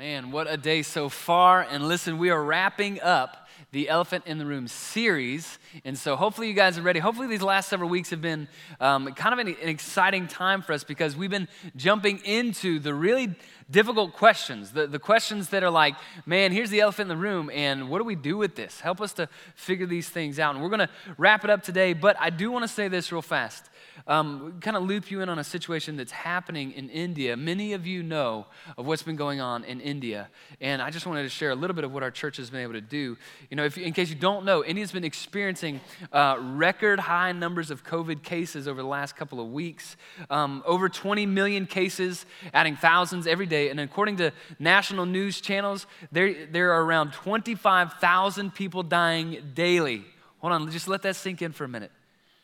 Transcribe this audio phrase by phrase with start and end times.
[0.00, 1.60] Man, what a day so far.
[1.60, 5.58] And listen, we are wrapping up the Elephant in the Room series.
[5.84, 7.00] And so hopefully you guys are ready.
[7.00, 8.48] Hopefully these last several weeks have been
[8.80, 12.94] um, kind of an, an exciting time for us because we've been jumping into the
[12.94, 13.34] really
[13.70, 17.50] difficult questions, the, the questions that are like, man, here's the elephant in the room,
[17.52, 18.80] and what do we do with this?
[18.80, 20.54] Help us to figure these things out.
[20.54, 23.12] And we're going to wrap it up today, but I do want to say this
[23.12, 23.68] real fast
[24.06, 27.36] um, kind of loop you in on a situation that's happening in India.
[27.36, 28.46] Many of you know
[28.76, 30.28] of what's been going on in India,
[30.60, 32.60] and I just wanted to share a little bit of what our church has been
[32.60, 33.16] able to do.
[33.50, 35.80] You know, if, in case you don't know, India's been experiencing
[36.12, 39.96] uh, record high numbers of COVID cases over the last couple of weeks.
[40.28, 43.70] Um, over 20 million cases, adding thousands every day.
[43.70, 50.04] And according to national news channels, there, there are around 25,000 people dying daily.
[50.38, 51.92] Hold on, just let that sink in for a minute.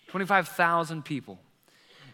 [0.08, 1.38] 25,000 people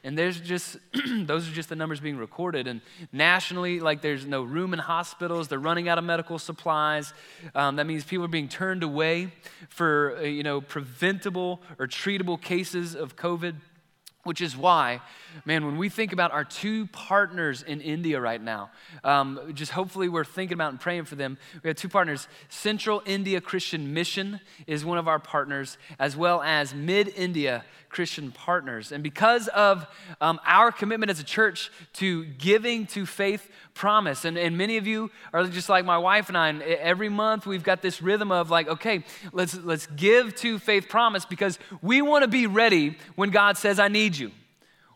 [0.05, 2.67] and there's just those are just the numbers being recorded.
[2.67, 2.81] And
[3.13, 5.49] nationally like there's no room in hospitals.
[5.49, 7.13] They're running out of medical supplies.
[7.55, 9.33] Um, that means people are being turned away
[9.69, 13.55] for uh, you know preventable or treatable cases of covid
[14.25, 15.01] which is why,
[15.45, 18.71] man, when we think about our two partners in India right now,
[19.03, 21.39] um, just hopefully we're thinking about and praying for them.
[21.63, 22.29] We have two partners.
[22.49, 28.33] Central India Christian Mission is one of our partners, as well as Mid India Christian
[28.33, 28.91] Partners.
[28.91, 29.87] And because of
[30.21, 34.25] um, our commitment as a church to giving to faith promise.
[34.25, 37.47] And, and many of you are just like my wife and I, and every month
[37.47, 42.03] we've got this rhythm of like, okay, let's, let's give to faith promise because we
[42.03, 44.33] want to be ready when God says, I need you.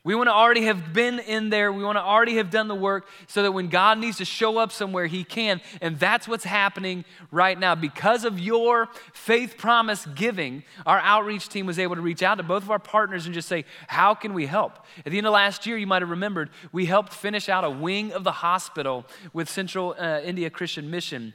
[0.07, 1.73] We want to already have been in there.
[1.73, 4.57] We want to already have done the work so that when God needs to show
[4.57, 5.61] up somewhere, He can.
[5.81, 7.75] And that's what's happening right now.
[7.75, 12.45] Because of your faith promise giving, our outreach team was able to reach out to
[12.45, 14.79] both of our partners and just say, How can we help?
[15.05, 17.71] At the end of last year, you might have remembered, we helped finish out a
[17.71, 21.35] wing of the hospital with Central uh, India Christian Mission,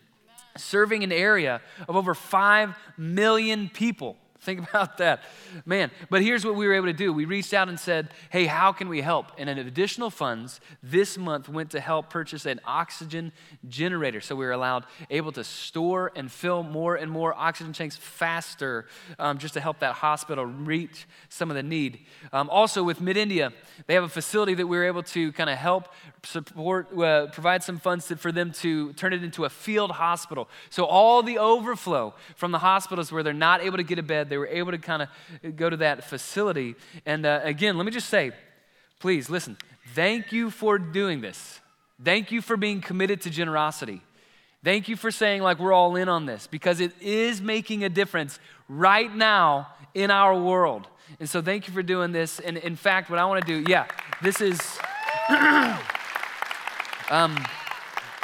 [0.55, 1.59] serving an area
[1.89, 4.15] of over 5 million people.
[4.41, 5.21] Think about that.
[5.65, 7.13] Man, but here's what we were able to do.
[7.13, 9.27] We reached out and said, hey, how can we help?
[9.37, 13.31] And an additional funds this month went to help purchase an oxygen
[13.67, 14.19] generator.
[14.19, 18.87] So we were allowed, able to store and fill more and more oxygen tanks faster
[19.19, 21.99] um, just to help that hospital reach some of the need.
[22.33, 23.53] Um, also, with Mid India,
[23.85, 25.87] they have a facility that we were able to kind of help
[26.23, 30.49] support, uh, provide some funds to, for them to turn it into a field hospital.
[30.69, 34.30] So all the overflow from the hospitals where they're not able to get a bed,
[34.31, 36.75] they were able to kind of go to that facility.
[37.05, 38.31] And uh, again, let me just say,
[38.99, 39.57] please listen,
[39.93, 41.59] thank you for doing this.
[42.03, 44.01] Thank you for being committed to generosity.
[44.63, 47.89] Thank you for saying, like, we're all in on this because it is making a
[47.89, 48.39] difference
[48.69, 50.87] right now in our world.
[51.19, 52.39] And so, thank you for doing this.
[52.39, 53.87] And in fact, what I want to do, yeah,
[54.21, 54.59] this is.
[57.11, 57.35] Um,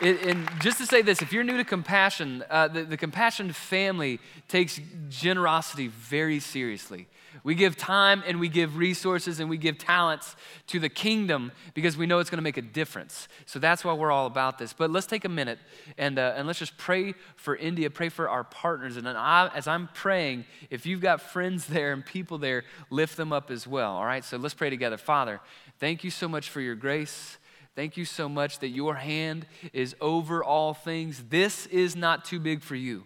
[0.01, 4.19] and just to say this, if you're new to compassion, uh, the, the compassion family
[4.47, 7.07] takes generosity very seriously.
[7.43, 10.35] We give time and we give resources and we give talents
[10.67, 13.27] to the kingdom because we know it's going to make a difference.
[13.45, 14.73] So that's why we're all about this.
[14.73, 15.59] But let's take a minute
[15.97, 18.97] and, uh, and let's just pray for India, pray for our partners.
[18.97, 23.31] And I, as I'm praying, if you've got friends there and people there, lift them
[23.31, 23.93] up as well.
[23.93, 24.25] All right?
[24.25, 24.97] So let's pray together.
[24.97, 25.39] Father,
[25.79, 27.37] thank you so much for your grace.
[27.77, 31.25] Thank you so much that your hand is over all things.
[31.29, 33.03] This is not too big for you.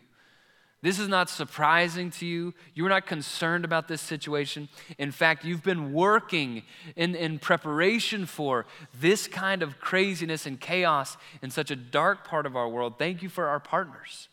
[0.81, 2.53] This is not surprising to you.
[2.73, 4.69] You're not concerned about this situation.
[4.97, 6.63] In fact, you've been working
[6.95, 8.65] in, in preparation for
[8.97, 12.97] this kind of craziness and chaos in such a dark part of our world.
[12.97, 14.29] Thank you for our partners.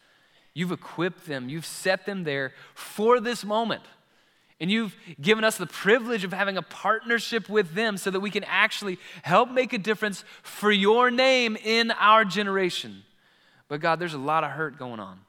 [0.55, 3.83] You've equipped them, you've set them there for this moment.
[4.61, 8.31] And you've given us the privilege of having a partnership with them so that we
[8.31, 13.05] can actually help make a difference for your name in our generation.
[13.69, 15.21] But God, there's a lot of hurt going on.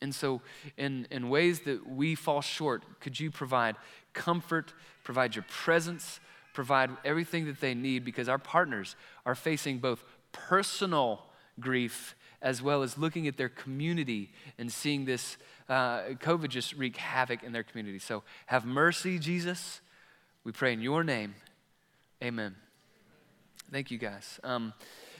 [0.00, 0.40] And so,
[0.76, 3.76] in, in ways that we fall short, could you provide
[4.12, 4.72] comfort,
[5.04, 6.18] provide your presence,
[6.52, 11.22] provide everything that they need because our partners are facing both personal
[11.60, 15.36] grief as well as looking at their community and seeing this
[15.72, 17.98] uh, COVID just wreak havoc in their community.
[17.98, 19.80] So have mercy, Jesus.
[20.44, 21.34] We pray in your name.
[22.22, 22.54] Amen.
[23.70, 24.38] Thank you, guys.
[24.44, 24.74] Um,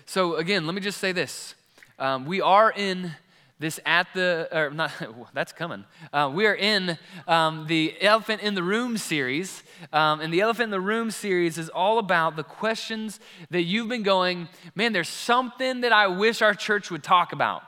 [0.04, 1.54] so, again, let me just say this.
[1.99, 3.12] Um, we are in
[3.58, 4.93] this at the, or not,
[5.32, 5.87] that's coming.
[6.12, 9.62] Uh, we are in um, the Elephant in the Room series.
[9.90, 13.20] Um, and the Elephant in the Room series is all about the questions
[13.50, 17.62] that you've been going, man, there's something that I wish our church would talk about.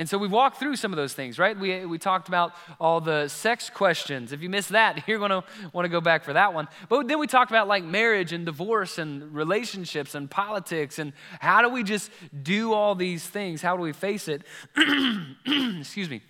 [0.00, 1.54] And so we've walked through some of those things, right?
[1.54, 4.32] We, we talked about all the sex questions.
[4.32, 5.44] If you missed that, you're going to
[5.74, 6.68] want to go back for that one.
[6.88, 11.60] But then we talked about like marriage and divorce and relationships and politics and how
[11.60, 12.10] do we just
[12.42, 13.60] do all these things?
[13.60, 14.42] How do we face it?
[15.46, 16.22] Excuse me.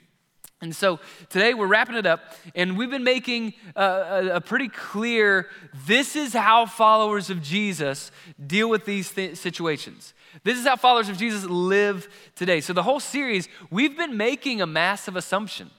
[0.63, 4.69] And so today we're wrapping it up, and we've been making a, a, a, pretty
[4.69, 5.49] clear
[5.87, 8.13] this is how followers of Jesus
[8.47, 10.13] deal with these th- situations.
[10.45, 12.61] This is how followers of Jesus live today.
[12.61, 15.71] So, the whole series, we've been making a massive assumption.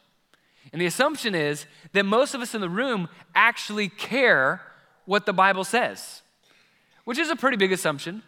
[0.74, 4.62] And the assumption is that most of us in the room actually care
[5.06, 6.24] what the Bible says,
[7.04, 8.24] which is a pretty big assumption.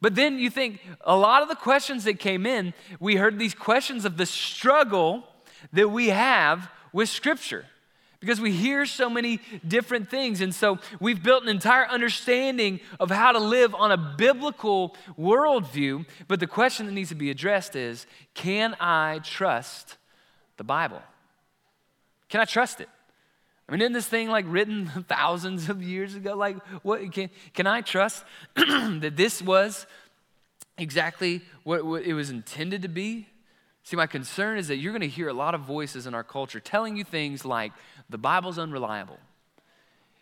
[0.00, 3.54] But then you think a lot of the questions that came in, we heard these
[3.54, 5.24] questions of the struggle
[5.72, 7.66] that we have with Scripture
[8.20, 10.40] because we hear so many different things.
[10.40, 16.04] And so we've built an entire understanding of how to live on a biblical worldview.
[16.26, 19.96] But the question that needs to be addressed is can I trust
[20.56, 21.02] the Bible?
[22.28, 22.88] Can I trust it?
[23.68, 26.34] I mean, isn't this thing like written thousands of years ago?
[26.34, 28.24] Like, what can, can I trust
[28.56, 29.86] that this was
[30.76, 33.28] exactly what, what it was intended to be?
[33.88, 36.22] See, my concern is that you're going to hear a lot of voices in our
[36.22, 37.72] culture telling you things like
[38.10, 39.18] the Bible's unreliable.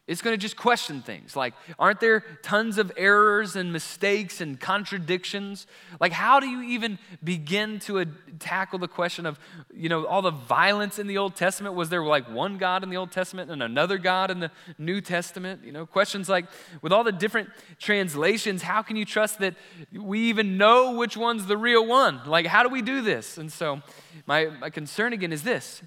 [0.06, 4.60] It's going to just question things like, aren't there tons of errors and mistakes and
[4.60, 5.66] contradictions?
[5.98, 9.36] Like, how do you even begin to ad- tackle the question of,
[9.74, 11.74] you know, all the violence in the Old Testament?
[11.74, 15.00] Was there like one God in the Old Testament and another God in the New
[15.00, 15.64] Testament?
[15.64, 16.46] You know, questions like,
[16.82, 17.50] with all the different
[17.80, 19.56] translations, how can you trust that
[19.92, 22.20] we even know which one's the real one?
[22.26, 23.38] Like, how do we do this?
[23.38, 23.82] And so,
[24.24, 25.82] my, my concern again is this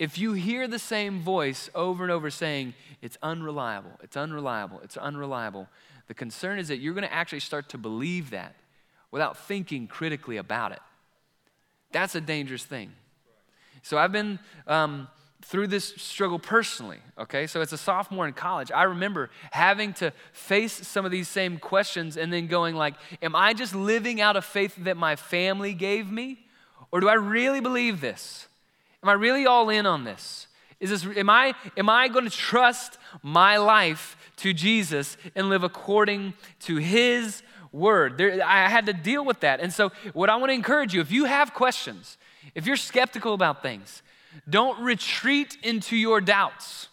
[0.00, 4.96] if you hear the same voice over and over saying, it's unreliable, it's unreliable, it's
[4.96, 5.68] unreliable,
[6.08, 8.54] the concern is that you're going to actually start to believe that
[9.10, 10.80] without thinking critically about it.
[11.92, 12.92] That's a dangerous thing.
[13.82, 15.06] So I've been um,
[15.42, 17.46] through this struggle personally, okay?
[17.46, 21.58] So as a sophomore in college, I remember having to face some of these same
[21.58, 25.74] questions and then going like, am I just living out of faith that my family
[25.74, 26.38] gave me?
[26.90, 28.46] Or do I really believe this?
[29.02, 30.46] Am I really all in on this?
[30.78, 35.62] Is this am I am I going to trust my life to Jesus and live
[35.62, 37.42] according to his
[37.72, 38.18] word?
[38.18, 39.60] There, I had to deal with that.
[39.60, 42.18] And so what I want to encourage you, if you have questions,
[42.54, 44.02] if you're skeptical about things,
[44.48, 46.88] don't retreat into your doubts,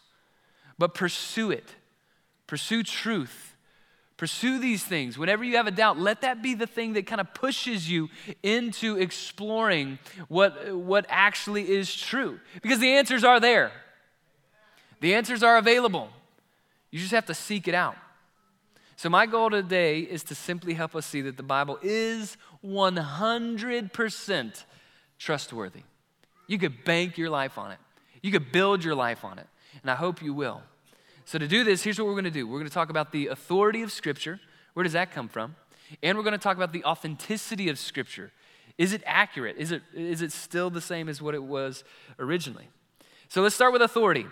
[0.77, 1.75] but pursue it.
[2.45, 3.56] Pursue truth
[4.17, 5.15] Pursue these things.
[5.17, 8.09] Whenever you have a doubt, let that be the thing that kind of pushes you
[8.41, 12.39] into exploring what, what actually is true.
[12.63, 13.71] Because the answers are there,
[15.01, 16.09] the answers are available.
[16.89, 17.95] You just have to seek it out.
[18.95, 22.35] So, my goal today is to simply help us see that the Bible is
[22.65, 24.63] 100%
[25.19, 25.83] trustworthy.
[26.47, 27.77] You could bank your life on it,
[28.23, 29.45] you could build your life on it,
[29.83, 30.63] and I hope you will.
[31.27, 33.11] So, to do this, here's what we're going to do we're going to talk about
[33.11, 34.39] the authority of Scripture.
[34.75, 35.57] Where does that come from?
[36.01, 38.31] And we're going to talk about the authenticity of Scripture.
[38.77, 39.57] Is it accurate?
[39.57, 41.83] Is it, is it still the same as what it was
[42.17, 42.69] originally?
[43.27, 44.25] So, let's start with authority.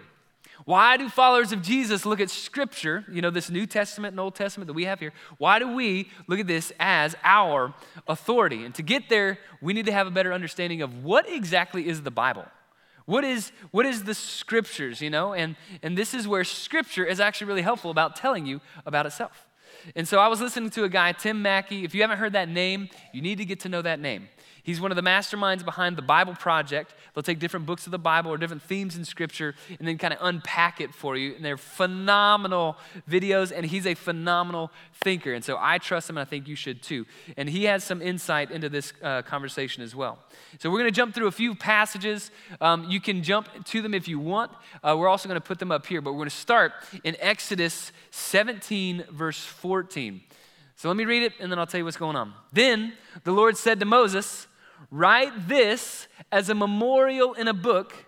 [0.64, 4.36] Why do followers of Jesus look at Scripture, you know, this New Testament and Old
[4.36, 5.12] Testament that we have here?
[5.38, 7.74] Why do we look at this as our
[8.08, 8.64] authority?
[8.64, 12.04] And to get there, we need to have a better understanding of what exactly is
[12.04, 12.46] the Bible.
[13.06, 15.34] What is, what is the scriptures, you know?
[15.34, 19.48] And, and this is where scripture is actually really helpful about telling you about itself.
[19.96, 21.84] And so I was listening to a guy, Tim Mackie.
[21.84, 24.30] If you haven't heard that name, you need to get to know that name.
[24.66, 26.96] He's one of the masterminds behind the Bible Project.
[27.14, 30.12] They'll take different books of the Bible or different themes in Scripture and then kind
[30.12, 31.36] of unpack it for you.
[31.36, 32.76] And they're phenomenal
[33.08, 35.34] videos, and he's a phenomenal thinker.
[35.36, 37.06] And so I trust him, and I think you should too.
[37.38, 40.18] And he has some insight into this uh, conversation as well.
[40.60, 42.32] So we're going to jump through a few passages.
[42.60, 44.52] Um, you can jump to them if you want.
[44.84, 47.16] Uh, we're also going to put them up here, but we're going to start in
[47.20, 50.22] Exodus 17, verse 14.
[50.76, 52.34] So let me read it, and then I'll tell you what's going on.
[52.52, 52.94] Then
[53.26, 54.48] the Lord said to Moses,
[54.92, 58.06] Write this as a memorial in a book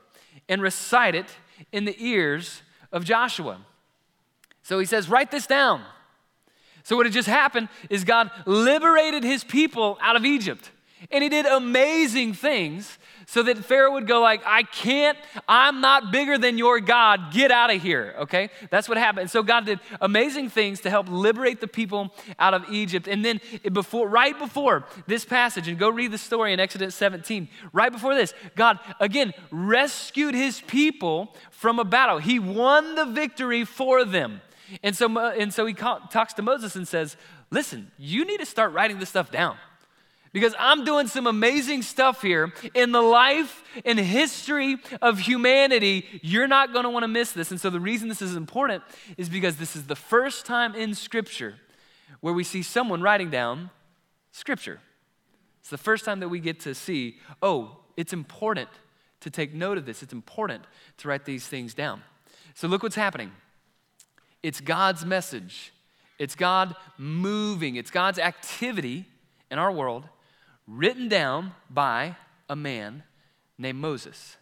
[0.50, 1.28] and recite it
[1.72, 3.60] in the ears of Joshua.
[4.64, 5.84] So he says, Write this down.
[6.84, 10.72] So, what had just happened is God liberated his people out of Egypt.
[11.12, 16.12] And he did amazing things so that Pharaoh would go like, I can't, I'm not
[16.12, 17.32] bigger than your God.
[17.32, 18.50] Get out of here, okay?
[18.72, 19.30] That's what happened.
[19.30, 23.08] so God did amazing things to help liberate the people out of Egypt.
[23.08, 27.50] And then before right before this passage and go read the story in Exodus 17.
[27.74, 32.20] Right before this, God again rescued his people from a battle.
[32.20, 34.42] He won the victory for them.
[34.84, 37.16] And so and so he talks to Moses and says,
[37.52, 39.58] "Listen, you need to start writing this stuff down."
[40.34, 46.06] Because I'm doing some amazing stuff here in the life and history of humanity.
[46.22, 47.52] You're not going to want to miss this.
[47.52, 48.84] And so, the reason this is important
[49.18, 51.56] is because this is the first time in Scripture
[52.20, 53.70] where we see someone writing down
[54.32, 54.80] Scripture.
[55.62, 58.70] It's the first time that we get to see, oh, it's important
[59.22, 60.04] to take note of this.
[60.04, 60.64] It's important
[60.98, 62.02] to write these things down.
[62.54, 63.32] So, look what's happening
[64.44, 65.74] it's God's message,
[66.20, 69.06] it's God moving, it's God's activity
[69.50, 70.08] in our world
[70.68, 72.18] written down by
[72.50, 73.04] a man
[73.58, 74.38] named Moses.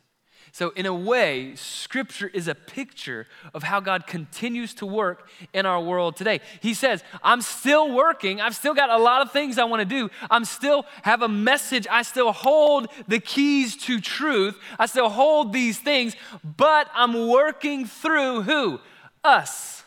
[0.51, 5.65] So, in a way, Scripture is a picture of how God continues to work in
[5.65, 6.39] our world today.
[6.61, 8.39] He says, I'm still working.
[8.39, 10.09] I've still got a lot of things I want to do.
[10.31, 11.87] I'm still have a message.
[11.91, 14.57] I still hold the keys to truth.
[14.79, 18.79] I still hold these things, but I'm working through who?
[19.25, 19.83] Us,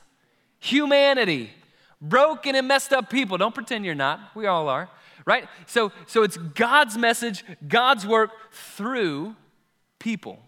[0.59, 1.50] humanity,
[1.99, 3.38] broken and messed up people.
[3.38, 4.21] Don't pretend you're not.
[4.35, 4.90] We all are,
[5.28, 5.47] right?
[5.66, 9.37] So, so it's God's message, God's work through
[9.99, 10.38] people.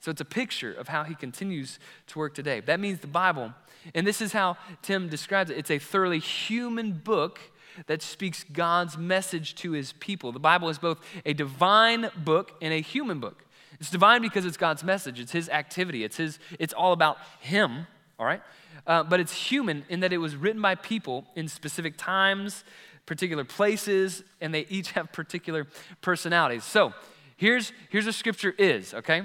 [0.00, 2.60] So it's a picture of how he continues to work today.
[2.60, 3.52] That means the Bible,
[3.94, 7.38] and this is how Tim describes it it's a thoroughly human book
[7.86, 10.32] that speaks God's message to his people.
[10.32, 13.44] The Bible is both a divine book and a human book.
[13.78, 17.86] It's divine because it's God's message, it's his activity, it's, his, it's all about him,
[18.18, 18.42] all right?
[18.86, 22.64] Uh, but it's human in that it was written by people in specific times,
[23.06, 25.66] particular places, and they each have particular
[26.00, 26.64] personalities.
[26.64, 26.92] So
[27.36, 29.22] here's, here's what scripture is, okay?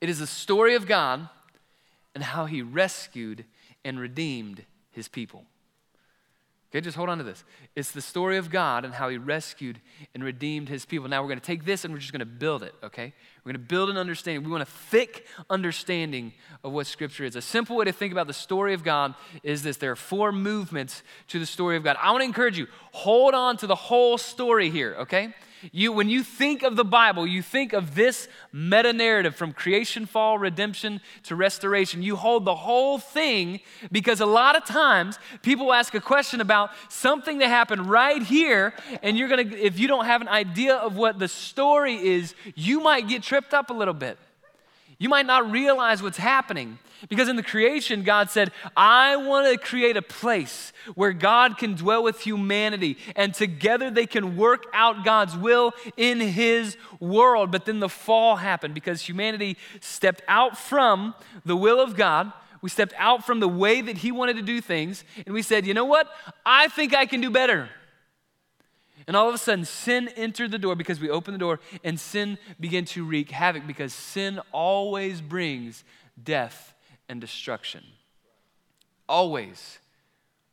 [0.00, 1.28] It is the story of God
[2.14, 3.44] and how he rescued
[3.84, 5.44] and redeemed his people.
[6.70, 7.44] Okay, just hold on to this.
[7.76, 9.80] It's the story of God and how he rescued
[10.14, 11.08] and redeemed his people.
[11.08, 13.12] Now we're going to take this and we're just going to build it, okay?
[13.44, 14.42] We're going to build an understanding.
[14.44, 16.32] We want a thick understanding
[16.64, 17.36] of what Scripture is.
[17.36, 20.32] A simple way to think about the story of God is this there are four
[20.32, 21.96] movements to the story of God.
[22.02, 25.32] I want to encourage you, hold on to the whole story here, okay?
[25.72, 30.06] You, when you think of the Bible, you think of this meta narrative from creation,
[30.06, 32.02] fall, redemption to restoration.
[32.02, 36.70] You hold the whole thing because a lot of times people ask a question about
[36.88, 40.96] something that happened right here, and you're gonna, if you don't have an idea of
[40.96, 44.18] what the story is, you might get tripped up a little bit.
[44.98, 46.78] You might not realize what's happening.
[47.08, 51.74] Because in the creation, God said, I want to create a place where God can
[51.74, 57.50] dwell with humanity and together they can work out God's will in His world.
[57.50, 62.32] But then the fall happened because humanity stepped out from the will of God.
[62.62, 65.66] We stepped out from the way that He wanted to do things and we said,
[65.66, 66.08] you know what?
[66.44, 67.68] I think I can do better.
[69.06, 72.00] And all of a sudden, sin entered the door because we opened the door, and
[72.00, 75.84] sin began to wreak havoc because sin always brings
[76.20, 76.74] death
[77.08, 77.84] and destruction.
[79.08, 79.78] Always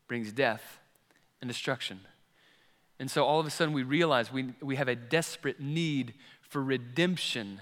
[0.07, 0.79] brings death
[1.41, 2.01] and destruction.
[2.99, 6.61] And so all of a sudden we realize we, we have a desperate need for
[6.61, 7.59] redemption.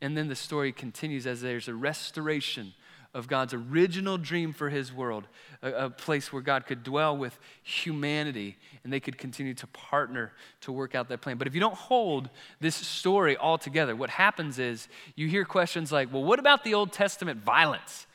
[0.00, 2.74] And then the story continues as there's a restoration
[3.14, 5.26] of God's original dream for his world,
[5.62, 10.32] a, a, place where God could dwell with humanity and they could continue to partner
[10.60, 11.38] to work out that plan.
[11.38, 12.28] But if you don't hold
[12.60, 16.74] this story all together, what happens is you hear questions like, well, what about the
[16.74, 18.06] Old Testament violence?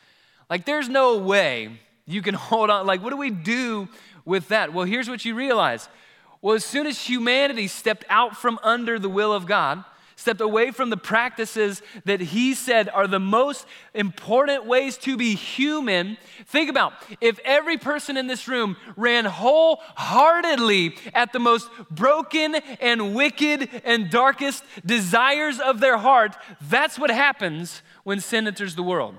[0.49, 2.85] Like, there's no way you can hold on.
[2.85, 3.87] Like, what do we do
[4.25, 4.73] with that?
[4.73, 5.89] Well, here's what you realize.
[6.41, 9.83] Well, as soon as humanity stepped out from under the will of God,
[10.15, 15.35] stepped away from the practices that he said are the most important ways to be
[15.35, 16.17] human.
[16.45, 23.15] Think about if every person in this room ran wholeheartedly at the most broken and
[23.15, 29.15] wicked and darkest desires of their heart, that's what happens when sin enters the world.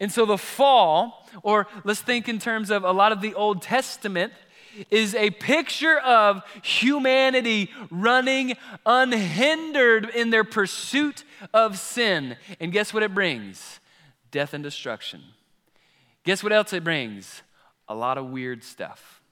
[0.00, 3.62] And so the fall, or let's think in terms of a lot of the Old
[3.62, 4.32] Testament,
[4.90, 11.24] is a picture of humanity running unhindered in their pursuit
[11.54, 12.36] of sin.
[12.60, 13.80] And guess what it brings?
[14.30, 15.22] Death and destruction.
[16.24, 17.42] Guess what else it brings?
[17.88, 19.22] A lot of weird stuff.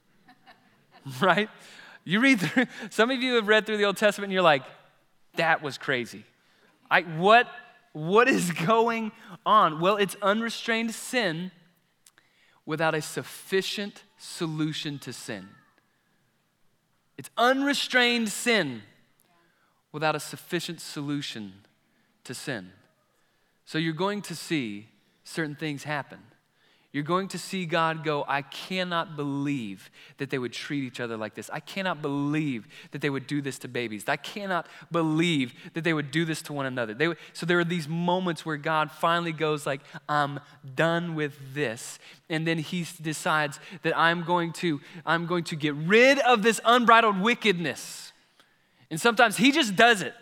[1.20, 1.50] right?
[2.04, 4.62] You read through, some of you have read through the Old Testament and you're like,
[5.37, 6.25] that was crazy.
[6.90, 7.49] I, what
[7.95, 9.13] what is going
[9.47, 9.81] on?
[9.81, 11.53] Well, it's unrestrained sin
[12.67, 15.49] without a sufficient solution to sin.
[17.17, 18.83] It's unrestrained sin
[19.93, 21.53] without a sufficient solution
[22.25, 22.73] to sin.
[23.65, 24.89] So you're going to see
[25.23, 26.19] certain things happen.
[26.95, 31.17] You're going to see God go, I cannot believe that they would treat each other
[31.17, 31.51] like this.
[31.53, 34.05] I cannot believe that they would do this to babies.
[34.07, 36.95] I cannot believe that they would do this to one another.
[36.95, 40.39] They, so there are these moments where God finally goes like, I'm
[40.77, 41.99] done with this.
[42.31, 46.61] And then he decides that I'm going to, I'm going to get rid of this
[46.65, 48.13] unbridled wickedness.
[48.89, 50.15] And sometimes he just does it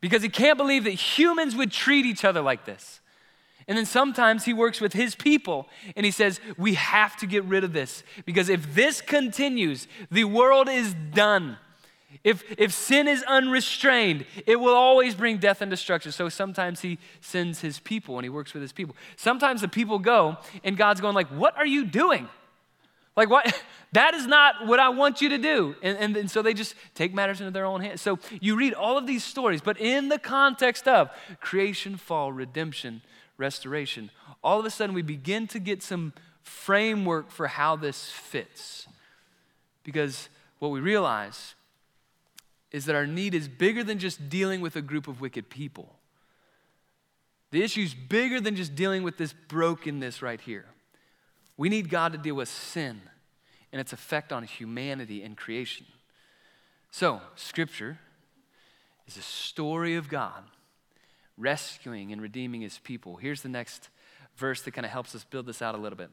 [0.00, 3.00] because he can't believe that humans would treat each other like this.
[3.66, 5.66] And then sometimes he works with his people
[5.96, 10.24] and he says, We have to get rid of this because if this continues, the
[10.24, 11.58] world is done.
[12.22, 16.12] If, if sin is unrestrained, it will always bring death and destruction.
[16.12, 18.94] So sometimes he sends his people and he works with his people.
[19.16, 22.28] Sometimes the people go and God's going like, what are you doing?
[23.16, 23.52] Like what?
[23.92, 25.76] That is not what I want you to do.
[25.80, 28.02] And, and, and so they just take matters into their own hands.
[28.02, 33.02] So you read all of these stories, but in the context of creation, fall, redemption,
[33.36, 34.10] restoration,
[34.42, 36.12] all of a sudden we begin to get some
[36.42, 38.86] framework for how this fits.
[39.82, 41.54] Because what we realize
[42.70, 45.94] is that our need is bigger than just dealing with a group of wicked people.
[47.50, 50.66] The issue is bigger than just dealing with this brokenness right here.
[51.56, 53.00] We need God to deal with sin
[53.72, 55.86] and its effect on humanity and creation.
[56.90, 57.98] So, Scripture
[59.06, 60.44] is a story of God
[61.36, 63.16] rescuing and redeeming his people.
[63.16, 63.88] Here's the next
[64.36, 66.10] verse that kind of helps us build this out a little bit.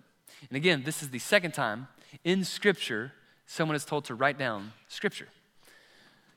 [0.49, 1.87] And again, this is the second time
[2.23, 3.13] in Scripture
[3.45, 5.27] someone is told to write down Scripture.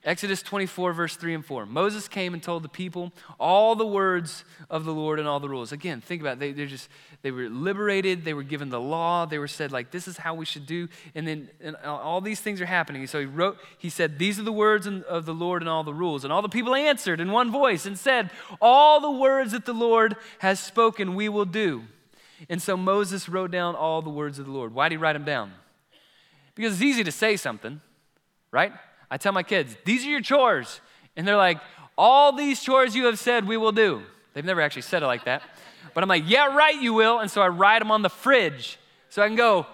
[0.04, 1.64] Exodus 24, verse 3 and 4.
[1.64, 5.48] Moses came and told the people all the words of the Lord and all the
[5.48, 5.72] rules.
[5.72, 6.40] Again, think about it.
[6.40, 6.90] They, they're just,
[7.22, 8.22] they were liberated.
[8.22, 9.24] They were given the law.
[9.24, 10.88] They were said, like, this is how we should do.
[11.14, 13.06] And then and all these things are happening.
[13.06, 15.94] So he wrote, he said, these are the words of the Lord and all the
[15.94, 16.22] rules.
[16.22, 18.30] And all the people answered in one voice and said,
[18.60, 21.84] all the words that the Lord has spoken, we will do.
[22.50, 24.74] And so Moses wrote down all the words of the Lord.
[24.74, 25.52] Why did he write them down?
[26.54, 27.80] Because it's easy to say something,
[28.50, 28.72] right?
[29.10, 30.80] I tell my kids, these are your chores.
[31.16, 31.60] And they're like,
[31.96, 34.02] all these chores you have said we will do.
[34.32, 35.42] They've never actually said it like that.
[35.94, 37.20] But I'm like, yeah, right, you will.
[37.20, 38.78] And so I write them on the fridge.
[39.10, 39.66] So I can go,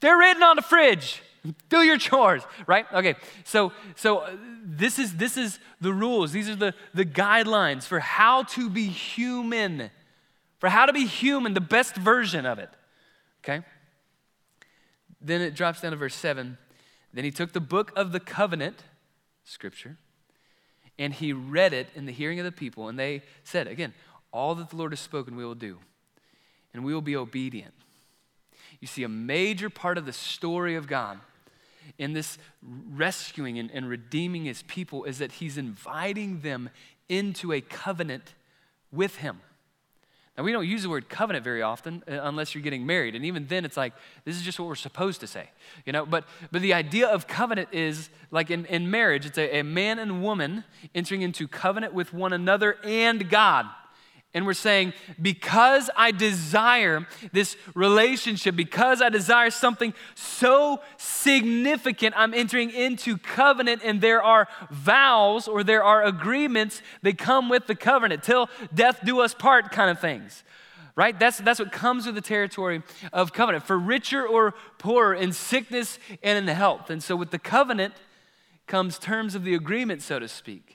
[0.00, 1.22] they're written on the fridge.
[1.68, 2.86] Do your chores, right?
[2.92, 3.16] Okay.
[3.44, 6.32] So so uh, this is this is the rules.
[6.32, 9.90] These are the, the guidelines for how to be human.
[10.58, 12.70] For how to be human, the best version of it.
[13.42, 13.64] Okay?
[15.20, 16.56] Then it drops down to verse 7.
[17.14, 18.82] Then he took the book of the covenant,
[19.44, 19.96] scripture,
[20.98, 22.88] and he read it in the hearing of the people.
[22.88, 23.94] And they said, again,
[24.32, 25.78] all that the Lord has spoken, we will do,
[26.74, 27.72] and we will be obedient.
[28.80, 31.20] You see, a major part of the story of God
[31.98, 36.68] in this rescuing and, and redeeming his people is that he's inviting them
[37.08, 38.34] into a covenant
[38.90, 39.40] with him.
[40.36, 43.14] Now, we don't use the word covenant very often uh, unless you're getting married.
[43.14, 43.92] And even then, it's like,
[44.24, 45.50] this is just what we're supposed to say.
[45.86, 49.60] You know, but, but the idea of covenant is like in, in marriage, it's a,
[49.60, 53.66] a man and woman entering into covenant with one another and God.
[54.34, 62.34] And we're saying, because I desire this relationship, because I desire something so significant, I'm
[62.34, 67.76] entering into covenant, and there are vows or there are agreements that come with the
[67.76, 70.42] covenant, till death do us part kind of things.
[70.96, 71.18] Right?
[71.18, 75.98] That's, that's what comes with the territory of covenant, for richer or poorer, in sickness
[76.22, 76.90] and in health.
[76.90, 77.94] And so with the covenant
[78.66, 80.73] comes terms of the agreement, so to speak.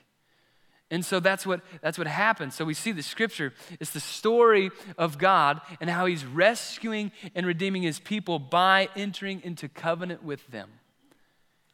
[0.90, 2.54] And so that's what, that's what happens.
[2.56, 3.52] So we see the scripture.
[3.78, 9.40] It's the story of God and how he's rescuing and redeeming his people by entering
[9.44, 10.68] into covenant with them.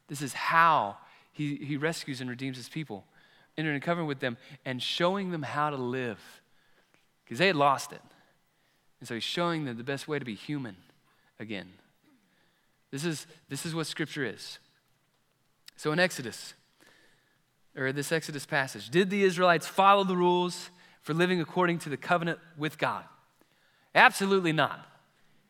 [0.09, 0.99] This is how
[1.33, 3.05] he, he rescues and redeems his people,
[3.57, 6.21] entering into covenant with them and showing them how to live.
[7.25, 8.03] Because they had lost it.
[9.01, 10.77] And so he's showing them the best way to be human
[11.41, 11.69] again.
[12.91, 14.59] This is, this is what scripture is.
[15.77, 16.55] So in Exodus,
[17.77, 18.91] or this Exodus passage.
[18.91, 20.71] Did the Israelites follow the rules
[21.03, 23.05] for living according to the covenant with God?
[23.95, 24.87] Absolutely not.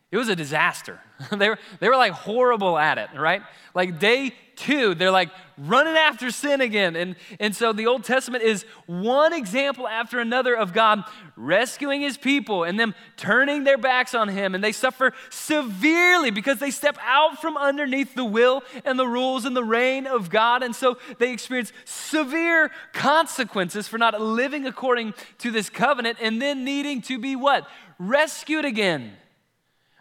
[0.09, 1.01] It was a disaster.
[1.31, 3.41] they, were, they were like horrible at it, right?
[3.73, 6.95] Like day two, they're like running after sin again.
[6.95, 11.03] And, and so the Old Testament is one example after another of God
[11.35, 14.55] rescuing his people and them turning their backs on him.
[14.55, 19.43] And they suffer severely because they step out from underneath the will and the rules
[19.43, 20.63] and the reign of God.
[20.63, 26.63] And so they experience severe consequences for not living according to this covenant and then
[26.63, 27.67] needing to be what?
[27.99, 29.17] Rescued again.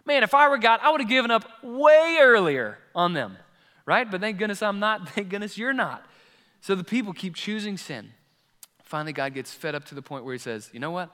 [0.07, 3.37] Man, if I were God, I would have given up way earlier on them,
[3.85, 4.09] right?
[4.09, 5.09] But thank goodness I'm not.
[5.11, 6.07] Thank goodness you're not.
[6.61, 8.13] So the people keep choosing sin.
[8.83, 11.11] Finally, God gets fed up to the point where he says, You know what?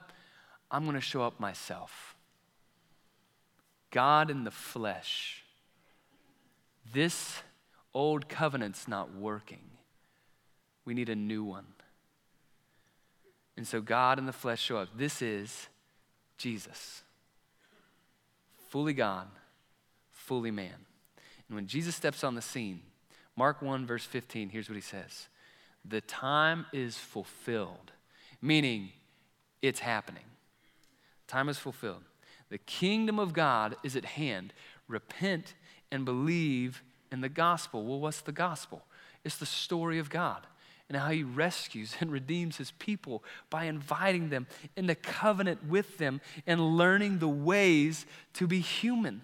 [0.69, 2.15] I'm going to show up myself.
[3.89, 5.43] God in the flesh.
[6.93, 7.41] This
[7.93, 9.63] old covenant's not working.
[10.85, 11.65] We need a new one.
[13.55, 14.89] And so God in the flesh show up.
[14.95, 15.67] This is
[16.37, 17.03] Jesus.
[18.73, 19.27] Fully God,
[20.09, 20.73] fully man.
[21.47, 22.81] And when Jesus steps on the scene,
[23.35, 25.27] Mark 1, verse 15, here's what he says
[25.85, 27.91] The time is fulfilled,
[28.41, 28.89] meaning
[29.61, 30.23] it's happening.
[31.27, 32.01] Time is fulfilled.
[32.49, 34.53] The kingdom of God is at hand.
[34.87, 35.53] Repent
[35.91, 36.81] and believe
[37.11, 37.85] in the gospel.
[37.85, 38.81] Well, what's the gospel?
[39.23, 40.47] It's the story of God
[40.89, 46.21] and how he rescues and redeems his people by inviting them into covenant with them
[46.45, 49.23] and learning the ways to be human.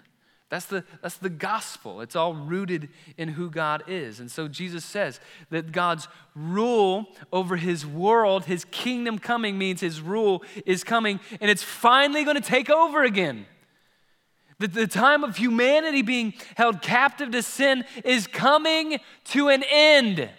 [0.49, 2.01] That's the, that's the gospel.
[2.01, 4.19] It's all rooted in who God is.
[4.19, 5.19] And so Jesus says
[5.51, 11.51] that God's rule over his world, his kingdom coming, means his rule is coming and
[11.51, 13.45] it's finally going to take over again.
[14.57, 20.29] That the time of humanity being held captive to sin is coming to an end.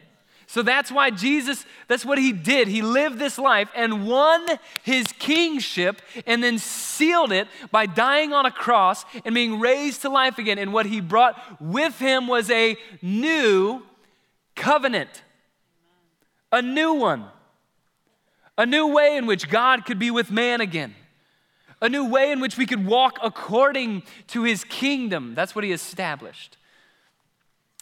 [0.50, 2.66] So that's why Jesus, that's what he did.
[2.66, 4.44] He lived this life and won
[4.82, 10.08] his kingship and then sealed it by dying on a cross and being raised to
[10.08, 10.58] life again.
[10.58, 13.82] And what he brought with him was a new
[14.56, 15.22] covenant,
[16.50, 17.26] a new one,
[18.58, 20.96] a new way in which God could be with man again.
[21.80, 25.36] A new way in which we could walk according to his kingdom.
[25.36, 26.56] That's what he established.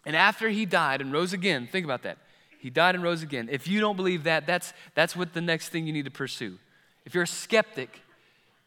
[0.04, 2.18] And after he died and rose again, think about that.
[2.58, 3.48] He died and rose again.
[3.50, 6.58] If you don't believe that, that's, that's what the next thing you need to pursue.
[7.04, 8.02] If you're a skeptic,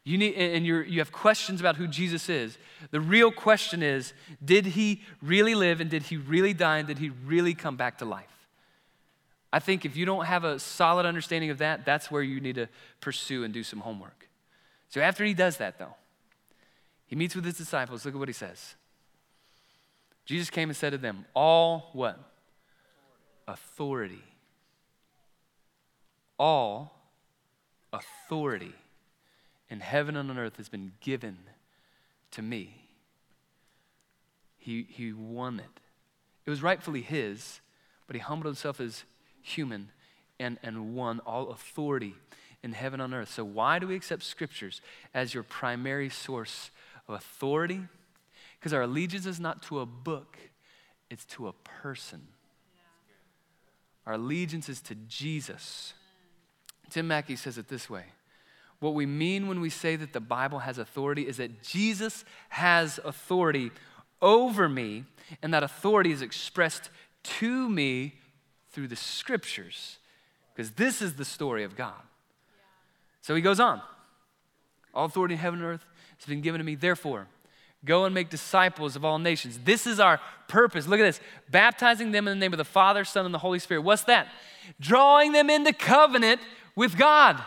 [0.04, 2.58] you need, and you're, you have questions about who Jesus is,
[2.90, 6.98] the real question is did he really live and did he really die and did
[6.98, 8.26] he really come back to life?
[9.52, 12.54] I think if you don't have a solid understanding of that, that's where you need
[12.54, 12.68] to
[13.00, 14.28] pursue and do some homework.
[14.88, 15.94] So after he does that, though,
[17.06, 18.06] he meets with his disciples.
[18.06, 18.74] Look at what he says.
[20.24, 22.31] Jesus came and said to them, All what?
[23.52, 24.22] Authority.
[26.38, 26.92] All
[27.92, 28.74] authority
[29.68, 31.38] in heaven and on earth has been given
[32.32, 32.76] to me.
[34.58, 35.80] He, he won it.
[36.44, 37.60] It was rightfully his,
[38.06, 39.04] but he humbled himself as
[39.42, 39.90] human
[40.40, 42.14] and, and won all authority
[42.62, 43.30] in heaven and on earth.
[43.30, 44.80] So, why do we accept scriptures
[45.14, 46.70] as your primary source
[47.08, 47.82] of authority?
[48.58, 50.38] Because our allegiance is not to a book,
[51.10, 52.28] it's to a person.
[54.06, 55.94] Our allegiance is to Jesus.
[56.90, 58.04] Tim Mackie says it this way
[58.80, 62.98] What we mean when we say that the Bible has authority is that Jesus has
[63.04, 63.70] authority
[64.20, 65.04] over me,
[65.42, 66.90] and that authority is expressed
[67.22, 68.14] to me
[68.70, 69.98] through the scriptures,
[70.54, 72.00] because this is the story of God.
[73.20, 73.80] So he goes on
[74.94, 75.84] All authority in heaven and earth
[76.18, 77.26] has been given to me, therefore,
[77.84, 79.58] Go and make disciples of all nations.
[79.64, 80.20] This is our
[80.52, 80.86] purpose.
[80.86, 83.58] Look at this baptizing them in the name of the Father, Son, and the Holy
[83.58, 83.80] Spirit.
[83.80, 84.28] What's that?
[84.78, 86.40] Drawing them into covenant
[86.76, 87.42] with God.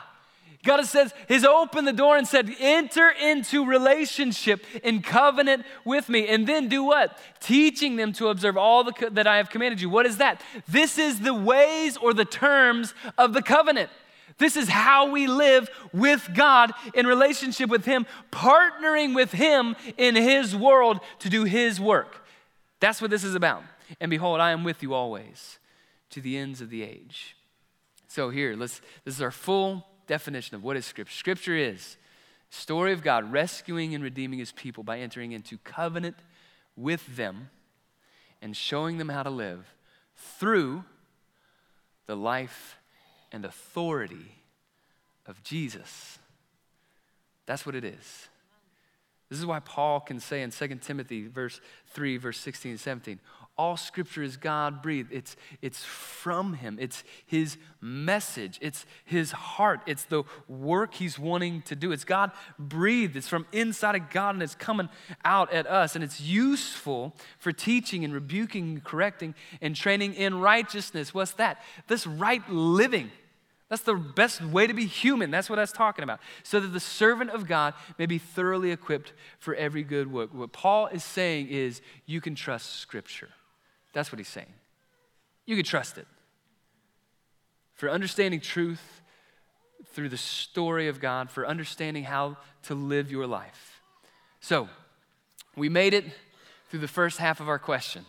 [0.64, 6.28] God says, He's opened the door and said, enter into relationship in covenant with me.
[6.28, 7.20] And then do what?
[7.40, 9.90] Teaching them to observe all the that I have commanded you.
[9.92, 10.42] What is that?
[10.68, 13.92] This is the ways or the terms of the covenant.
[14.40, 20.16] This is how we live with God in relationship with Him, partnering with Him in
[20.16, 22.25] His world to do His work.
[22.80, 23.64] That's what this is about.
[24.00, 25.60] And behold, I am with you always
[26.12, 27.36] to the ends of the age.
[28.08, 31.14] So here, let's this is our full definition of what is scripture.
[31.14, 31.98] Scripture is
[32.50, 36.18] story of God rescuing and redeeming his people by entering into covenant
[36.76, 37.50] with them
[38.42, 39.74] and showing them how to live
[40.16, 40.84] through
[42.06, 42.78] the life
[43.32, 44.36] and authority
[45.26, 46.20] of Jesus.
[47.46, 48.30] That's what it is.
[49.30, 53.20] This is why Paul can say in 2 Timothy verse 3, verse 16 and 17,
[53.58, 55.14] all scripture is God breathed.
[55.14, 56.78] It's, it's from him.
[56.80, 58.60] It's his message.
[58.62, 59.80] It's his heart.
[59.86, 61.94] It's the work he's wanting to do.
[61.94, 63.16] It's God breathed.
[63.16, 64.90] It's from inside of God and it's coming
[65.24, 65.96] out at us.
[65.96, 71.14] And it's useful for teaching and rebuking, and correcting, and training in righteousness.
[71.14, 71.64] What's that?
[71.88, 73.10] This right living.
[73.70, 75.32] That's the best way to be human.
[75.32, 76.20] That's what that's talking about.
[76.44, 80.34] So that the servant of God may be thoroughly equipped for every good work.
[80.34, 83.30] What Paul is saying is you can trust Scripture.
[83.94, 84.54] That's what he's saying.
[85.46, 86.08] You can trust it.
[87.74, 89.02] For understanding truth
[89.94, 93.82] through the story of God, for understanding how to live your life.
[94.42, 94.70] So,
[95.56, 96.06] we made it
[96.70, 98.06] through the first half of our question.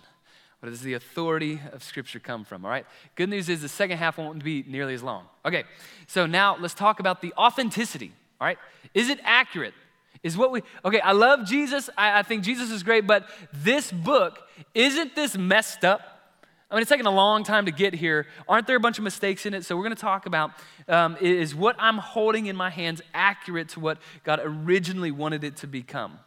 [0.61, 2.65] Where does the authority of Scripture come from?
[2.65, 2.87] All right.
[3.15, 5.25] Good news is the second half won't be nearly as long.
[5.45, 5.65] Okay.
[6.07, 8.13] So now let's talk about the authenticity.
[8.41, 8.59] All right.
[8.95, 9.75] Is it accurate?
[10.23, 11.91] Is what we, okay, I love Jesus.
[11.97, 14.41] I, I think Jesus is great, but this book,
[14.75, 16.01] isn't this messed up?
[16.69, 18.27] I mean, it's taken a long time to get here.
[18.49, 19.65] Aren't there a bunch of mistakes in it?
[19.65, 20.51] So, we're going to talk about
[20.89, 25.59] um, is what I'm holding in my hands accurate to what God originally wanted it
[25.59, 26.19] to become?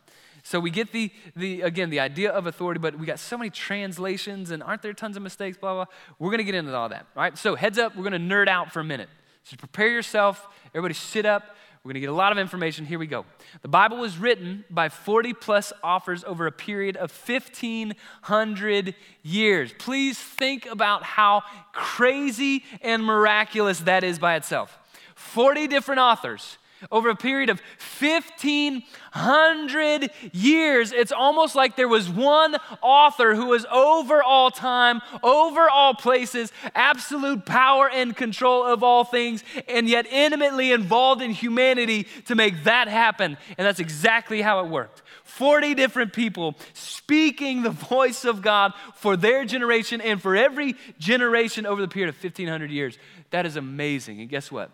[0.43, 3.49] So we get the, the again the idea of authority, but we got so many
[3.49, 5.57] translations, and aren't there tons of mistakes?
[5.57, 5.85] Blah blah.
[6.17, 7.07] We're gonna get into all that.
[7.15, 7.37] All right.
[7.37, 9.09] So heads up, we're gonna nerd out for a minute.
[9.43, 10.47] So prepare yourself.
[10.73, 11.55] Everybody, sit up.
[11.83, 12.85] We're gonna get a lot of information.
[12.85, 13.25] Here we go.
[13.61, 19.73] The Bible was written by 40 plus authors over a period of 1,500 years.
[19.79, 24.77] Please think about how crazy and miraculous that is by itself.
[25.15, 26.57] 40 different authors
[26.91, 27.61] over a period of
[27.99, 30.91] 1,500 years.
[30.91, 36.51] It's almost like there was one author who was over all time, over all places,
[36.75, 42.63] absolute power and control of all things, and yet intimately involved in humanity to make
[42.63, 43.37] that happen.
[43.57, 45.01] And that's exactly how it worked.
[45.23, 51.65] 40 different people speaking the voice of God for their generation and for every generation
[51.65, 52.97] over the period of 1,500 years.
[53.29, 54.19] That is amazing.
[54.19, 54.71] And guess what?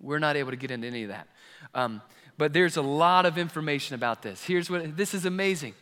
[0.00, 1.28] We're not able to get into any of that.
[1.74, 2.02] Um,
[2.36, 4.44] but there's a lot of information about this.
[4.44, 5.74] Here's what this is amazing.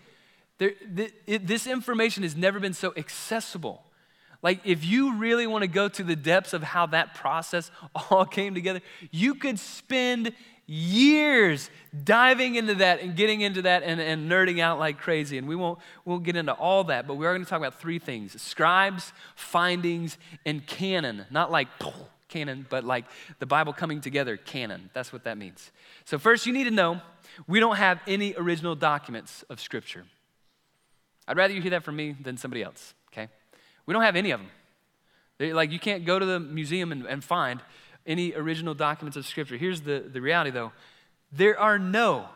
[0.59, 3.83] There, th- it, this information has never been so accessible.
[4.43, 7.71] Like, if you really want to go to the depths of how that process
[8.11, 10.33] all came together, you could spend
[10.67, 11.71] years
[12.05, 15.39] diving into that and getting into that and, and nerding out like crazy.
[15.39, 17.59] And we won't, we won't get into all that, but we are going to talk
[17.59, 21.27] about three things scribes, findings, and canon.
[21.31, 21.69] Not like
[22.37, 23.07] canon, but like
[23.39, 24.91] the Bible coming together, canon.
[24.93, 25.71] That's what that means.
[26.05, 27.01] So, first, you need to know
[27.47, 30.05] we don't have any original documents of Scripture.
[31.27, 33.29] I'd rather you hear that from me than somebody else, okay?
[33.87, 34.51] We don't have any of them.
[35.39, 37.61] They, like, you can't go to the museum and, and find
[38.07, 39.57] any original documents of Scripture.
[39.57, 40.73] Here's the, the reality, though
[41.33, 42.29] there are no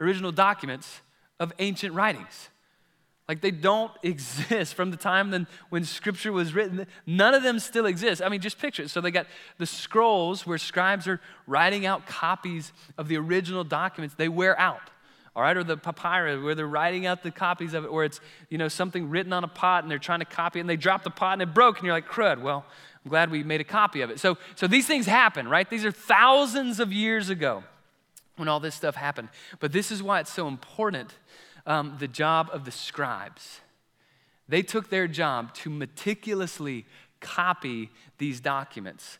[0.00, 1.00] original documents
[1.40, 2.48] of ancient writings.
[3.28, 6.86] Like they don't exist from the time then when scripture was written.
[7.06, 8.22] None of them still exist.
[8.22, 8.90] I mean, just picture it.
[8.90, 9.26] So they got
[9.58, 14.14] the scrolls where scribes are writing out copies of the original documents.
[14.14, 14.90] They wear out.
[15.34, 18.20] All right, or the papyrus where they're writing out the copies of it, or it's
[18.48, 20.76] you know something written on a pot and they're trying to copy it and they
[20.76, 22.40] drop the pot and it broke and you're like, crud.
[22.40, 22.64] Well,
[23.04, 24.18] I'm glad we made a copy of it.
[24.18, 25.68] So, so these things happen, right?
[25.68, 27.64] These are thousands of years ago
[28.36, 29.28] when all this stuff happened.
[29.60, 31.14] But this is why it's so important
[31.66, 33.60] um, the job of the scribes.
[34.48, 36.86] They took their job to meticulously
[37.20, 39.18] copy these documents,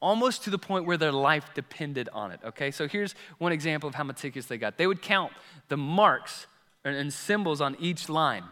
[0.00, 2.40] almost to the point where their life depended on it.
[2.44, 4.76] Okay, so here's one example of how meticulous they got.
[4.76, 5.32] They would count
[5.68, 6.46] the marks
[6.84, 8.44] and symbols on each line,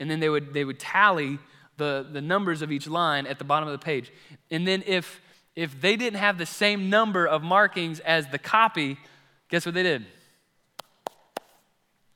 [0.00, 1.38] and then they would, they would tally
[1.76, 4.10] the, the numbers of each line at the bottom of the page.
[4.50, 5.20] And then if,
[5.54, 8.96] if they didn't have the same number of markings as the copy,
[9.50, 10.06] guess what they did?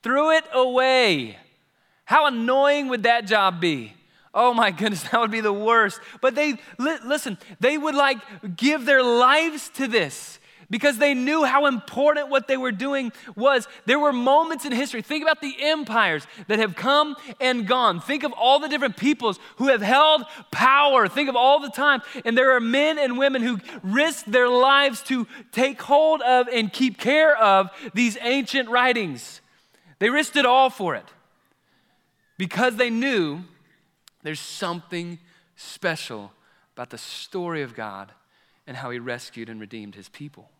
[0.02, 1.36] Threw it away.
[2.04, 3.94] How annoying would that job be?
[4.32, 6.00] Oh my goodness, that would be the worst.
[6.20, 8.18] But they, li- listen, they would like
[8.56, 10.38] give their lives to this
[10.70, 13.66] because they knew how important what they were doing was.
[13.86, 15.02] There were moments in history.
[15.02, 18.00] Think about the empires that have come and gone.
[18.00, 21.08] Think of all the different peoples who have held power.
[21.08, 22.02] Think of all the time.
[22.24, 26.72] And there are men and women who risked their lives to take hold of and
[26.72, 29.39] keep care of these ancient writings.
[30.00, 31.04] They risked it all for it
[32.36, 33.42] because they knew
[34.22, 35.18] there's something
[35.56, 36.32] special
[36.74, 38.12] about the story of God
[38.66, 40.50] and how he rescued and redeemed his people.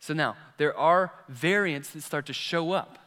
[0.00, 2.98] So now, there are variants that start to show up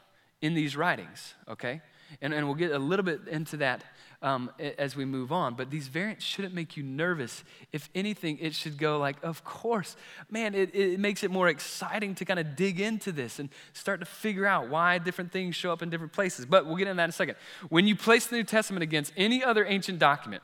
[0.42, 1.82] in these writings, okay?
[2.22, 3.84] And, and we'll get a little bit into that
[4.22, 5.56] um, as we move on.
[5.56, 7.44] But these variants shouldn't make you nervous.
[7.72, 9.96] If anything, it should go like, of course.
[10.30, 14.00] Man, it, it makes it more exciting to kind of dig into this and start
[14.02, 16.46] to figure out why different things show up in different places.
[16.46, 17.36] But we'll get into that in a second.
[17.70, 20.44] When you place the New Testament against any other ancient document,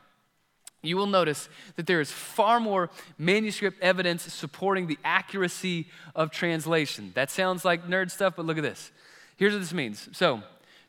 [0.82, 7.12] you will notice that there is far more manuscript evidence supporting the accuracy of translation.
[7.16, 8.92] That sounds like nerd stuff, but look at this.
[9.36, 10.08] Here's what this means.
[10.14, 10.44] So,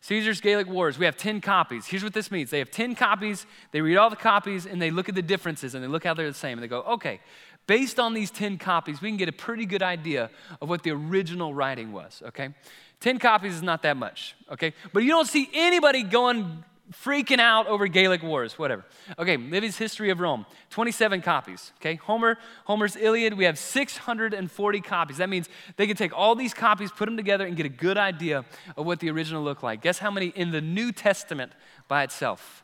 [0.06, 1.86] Caesar's Gallic Wars, we have 10 copies.
[1.86, 4.92] Here's what this means they have 10 copies, they read all the copies, and they
[4.92, 6.58] look at the differences and they look how they're the same.
[6.58, 7.18] And they go, okay,
[7.66, 10.30] based on these 10 copies, we can get a pretty good idea
[10.62, 12.54] of what the original writing was, okay?
[13.00, 14.74] 10 copies is not that much, okay?
[14.92, 18.84] But you don't see anybody going freaking out over Gaelic wars, whatever.
[19.18, 21.72] Okay, Livy's History of Rome, 27 copies.
[21.80, 25.18] Okay, Homer, Homer's Iliad, we have 640 copies.
[25.18, 27.98] That means they could take all these copies, put them together, and get a good
[27.98, 28.44] idea
[28.76, 29.82] of what the original looked like.
[29.82, 31.52] Guess how many in the New Testament
[31.88, 32.62] by itself?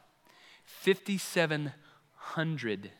[0.64, 2.90] 5,700.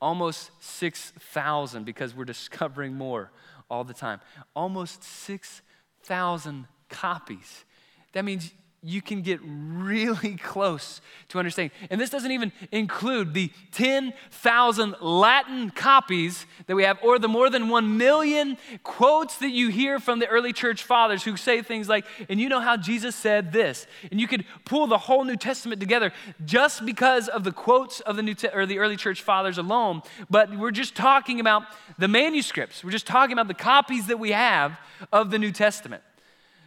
[0.00, 3.32] Almost 6,000 because we're discovering more
[3.70, 4.20] all the time.
[4.54, 7.64] Almost 6,000 copies.
[8.12, 8.52] That means
[8.84, 11.72] you can get really close to understanding.
[11.90, 17.48] And this doesn't even include the 10,000 Latin copies that we have, or the more
[17.48, 21.88] than 1 million quotes that you hear from the early church fathers who say things
[21.88, 23.86] like, and you know how Jesus said this.
[24.10, 26.12] And you could pull the whole New Testament together
[26.44, 30.02] just because of the quotes of the, New Te- or the early church fathers alone.
[30.28, 31.62] But we're just talking about
[31.98, 34.78] the manuscripts, we're just talking about the copies that we have
[35.10, 36.02] of the New Testament.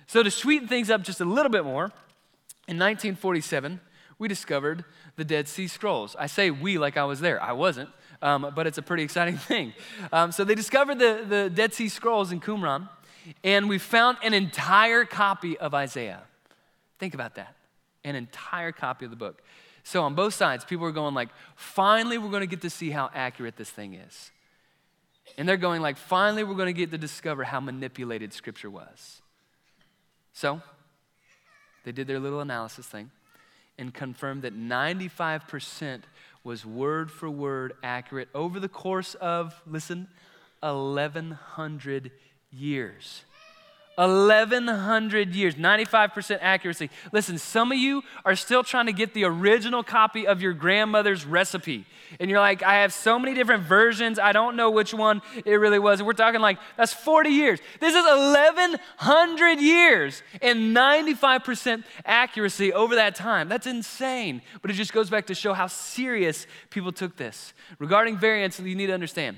[0.08, 1.92] So, to sweeten things up just a little bit more,
[2.68, 3.80] in 1947,
[4.20, 4.84] we discovered
[5.16, 6.16] the Dead Sea Scrolls.
[6.18, 7.42] I say we like I was there.
[7.42, 7.90] I wasn't,
[8.22, 9.74] um, but it's a pretty exciting thing.
[10.12, 12.90] Um, so they discovered the, the Dead Sea Scrolls in Qumran,
[13.44, 16.22] and we found an entire copy of Isaiah.
[17.00, 17.54] Think about that
[18.08, 19.42] an entire copy of the book.
[19.84, 22.90] So on both sides, people are going like, finally, we're going to get to see
[22.90, 24.32] how accurate this thing is.
[25.38, 29.22] And they're going like, finally, we're going to get to discover how manipulated Scripture was.
[30.34, 30.62] So
[31.88, 33.10] they did their little analysis thing
[33.78, 36.02] and confirmed that 95%
[36.44, 40.10] was word for word accurate over the course of, listen,
[40.60, 42.12] 1,100
[42.52, 43.24] years.
[43.98, 46.90] 1,100 years, 95% accuracy.
[47.12, 51.26] Listen, some of you are still trying to get the original copy of your grandmother's
[51.26, 51.86] recipe.
[52.20, 55.56] And you're like, I have so many different versions, I don't know which one it
[55.56, 56.00] really was.
[56.00, 57.60] And we're talking like, that's 40 years.
[57.80, 63.50] This is 1,100 years and 95% accuracy over that time.
[63.50, 64.44] That's insane.
[64.62, 67.54] But it just goes back to show how serious people took this.
[67.80, 69.38] Regarding variants, you need to understand.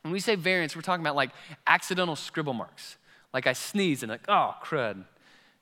[0.00, 1.30] When we say variants, we're talking about like
[1.66, 2.96] accidental scribble marks.
[3.32, 5.04] Like I sneeze and like, oh, crud.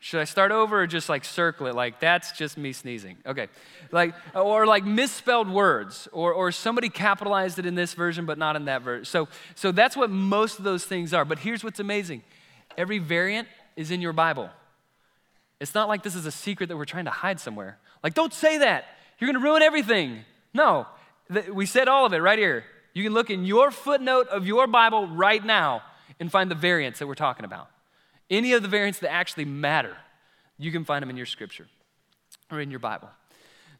[0.02, 1.74] Should I start over or just like circle it?
[1.74, 3.18] Like that's just me sneezing.
[3.26, 3.48] Okay.
[3.92, 8.56] Like, or like misspelled words, or, or somebody capitalized it in this version but not
[8.56, 9.04] in that version.
[9.04, 11.26] So, so that's what most of those things are.
[11.26, 12.22] But here's what's amazing
[12.78, 14.48] every variant is in your Bible.
[15.60, 17.78] It's not like this is a secret that we're trying to hide somewhere.
[18.02, 18.86] Like, don't say that.
[19.18, 20.24] You're going to ruin everything.
[20.54, 20.86] No,
[21.52, 22.64] we said all of it right here.
[22.94, 25.82] You can look in your footnote of your Bible right now
[26.20, 27.70] and find the variants that we're talking about.
[28.28, 29.96] Any of the variants that actually matter,
[30.58, 31.66] you can find them in your scripture
[32.52, 33.08] or in your Bible.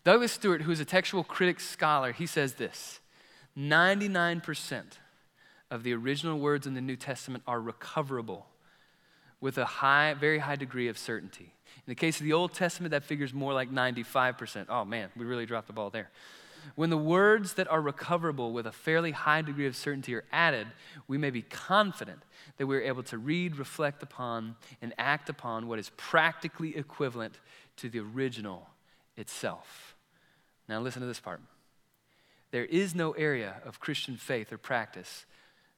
[0.03, 3.01] Douglas Stuart, who is a textual critic scholar, he says this
[3.57, 4.83] 99%
[5.71, 8.47] of the original words in the New Testament are recoverable
[9.41, 11.53] with a high, very high degree of certainty.
[11.77, 14.67] In the case of the Old Testament, that figures more like 95%.
[14.69, 16.11] Oh man, we really dropped the ball there.
[16.75, 20.69] When the words that are recoverable with a fairly high degree of certainty are added,
[21.09, 22.23] we may be confident
[22.57, 27.41] that we're able to read, reflect upon, and act upon what is practically equivalent
[27.77, 28.69] to the original
[29.17, 29.95] itself.
[30.69, 31.41] Now, listen to this part.
[32.51, 35.25] There is no area of Christian faith or practice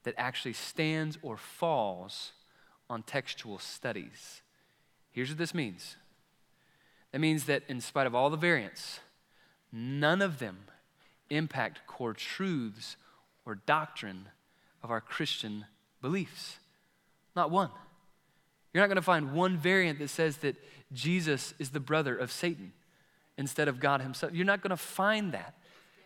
[0.05, 2.33] that actually stands or falls
[2.89, 4.43] on textual studies.
[5.11, 5.97] Here's what this means
[7.13, 9.01] that means that, in spite of all the variants,
[9.73, 10.59] none of them
[11.31, 12.97] impact core truths
[13.47, 14.29] or doctrine
[14.83, 15.65] of our Christian
[16.01, 16.59] beliefs.
[17.35, 17.71] Not one.
[18.73, 20.57] You're not going to find one variant that says that
[20.93, 22.73] Jesus is the brother of Satan
[23.39, 24.33] instead of God himself.
[24.35, 25.55] You're not going to find that.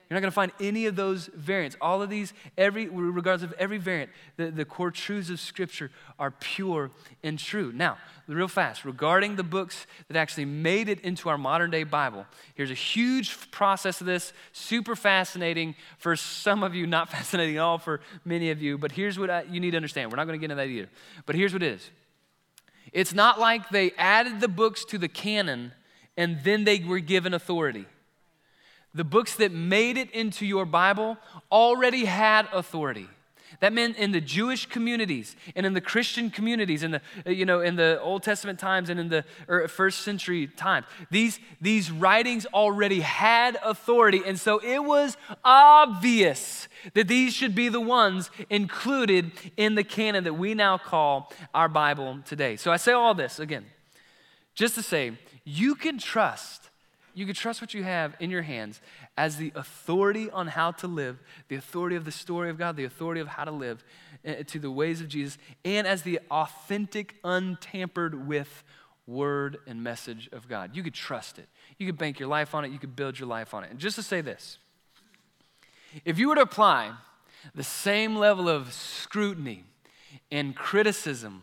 [0.08, 1.76] You're not going to find any of those variants.
[1.80, 6.30] All of these, every, regardless of every variant, the, the core truths of Scripture are
[6.30, 6.92] pure
[7.24, 7.72] and true.
[7.72, 12.24] Now, real fast, regarding the books that actually made it into our modern day Bible,
[12.54, 17.62] here's a huge process of this, super fascinating for some of you, not fascinating at
[17.62, 20.12] all for many of you, but here's what I, you need to understand.
[20.12, 20.88] We're not going to get into that either.
[21.26, 21.90] But here's what it is
[22.92, 25.72] it's not like they added the books to the canon
[26.16, 27.86] and then they were given authority
[28.96, 31.18] the books that made it into your Bible
[31.52, 33.08] already had authority.
[33.60, 37.46] That meant in the Jewish communities and in the Christian communities, in the uh, you
[37.46, 41.90] know in the Old Testament times and in the er, first century times, these these
[41.90, 48.30] writings already had authority, and so it was obvious that these should be the ones
[48.50, 52.56] included in the canon that we now call our Bible today.
[52.56, 53.64] So I say all this again,
[54.54, 55.12] just to say
[55.44, 56.68] you can trust
[57.16, 58.82] you can trust what you have in your hands
[59.16, 62.84] as the authority on how to live, the authority of the story of God, the
[62.84, 63.82] authority of how to live
[64.22, 68.62] eh, to the ways of Jesus, and as the authentic, untampered with
[69.06, 70.76] word and message of God.
[70.76, 71.48] You could trust it.
[71.78, 72.70] You could bank your life on it.
[72.70, 73.70] You could build your life on it.
[73.70, 74.58] And just to say this
[76.04, 76.92] if you were to apply
[77.54, 79.64] the same level of scrutiny
[80.30, 81.42] and criticism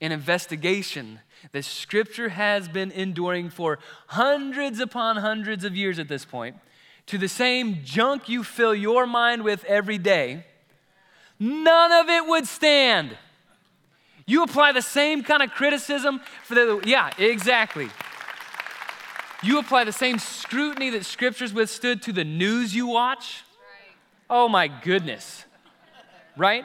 [0.00, 1.20] and investigation
[1.52, 3.78] that Scripture has been enduring for
[4.08, 6.56] hundreds upon hundreds of years at this point,
[7.06, 10.44] to the same junk you fill your mind with every day,
[11.38, 13.16] none of it would stand.
[14.26, 17.88] You apply the same kind of criticism for the, yeah, exactly.
[19.42, 23.42] You apply the same scrutiny that scriptures withstood to the news you watch.
[24.30, 25.44] Oh my goodness.
[26.36, 26.64] Right?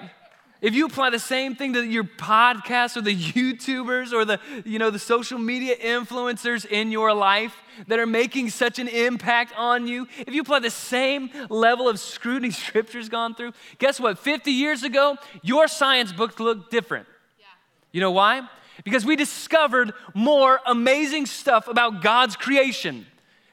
[0.60, 4.80] If you apply the same thing to your podcasts or the YouTubers or the, you
[4.80, 7.56] know, the social media influencers in your life
[7.88, 12.00] that are making such an impact on you, if you apply the same level of
[12.00, 14.18] scrutiny scripture's gone through, guess what?
[14.18, 17.08] 50 years ago, your science books looked different.
[17.40, 17.46] Yeah.
[17.92, 18.48] You know why?
[18.84, 23.06] Because we discovered more amazing stuff about God's creation.